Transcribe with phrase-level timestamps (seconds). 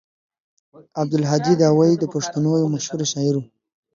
[1.01, 3.43] عبدالهادي داوي د پښتنو يو مشهور شاعر و.